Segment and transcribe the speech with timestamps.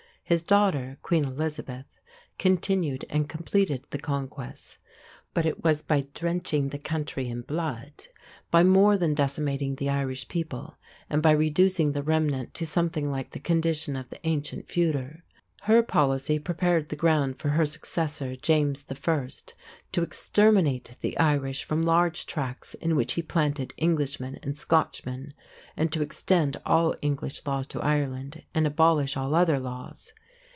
[0.23, 1.87] His daughter, Queen Elizabeth,
[2.39, 4.77] continued and completed the conquest;
[5.33, 7.91] but it was by drenching the country in blood,
[8.49, 10.77] by more than decimating the Irish people,
[11.09, 15.21] and by reducing the remnant to something like the condition of the ancient fuidre.
[15.63, 19.27] Her policy prepared the ground for her successor, James I.,
[19.91, 25.33] to exterminate the Irish from large tracts, in which he planted Englishmen and Scotchmen,
[25.75, 30.13] and to extend all English laws to Ireland and abolish all other laws.